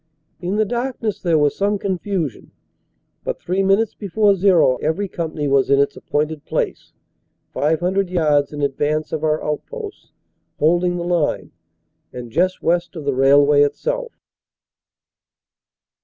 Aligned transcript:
In 0.39 0.55
the 0.55 0.65
darkness 0.65 1.21
there 1.21 1.37
was 1.37 1.55
some 1.55 1.77
confusion 1.77 2.49
but 3.23 3.39
three 3.39 3.61
minutes 3.61 3.93
before 3.93 4.33
"zero" 4.33 4.77
every 4.77 5.07
company 5.07 5.47
was 5.47 5.69
in 5.69 5.79
its 5.79 5.95
appointed 5.95 6.43
place, 6.43 6.91
500 7.53 8.09
yards 8.09 8.51
in 8.51 8.63
advance 8.63 9.11
of 9.11 9.23
our 9.23 9.43
outposts 9.43 10.11
holding 10.57 10.97
the 10.97 11.03
line, 11.03 11.51
and 12.11 12.31
just 12.31 12.63
west 12.63 12.95
of 12.95 13.05
the 13.05 13.13
railway 13.13 13.61
itself. 13.61 14.13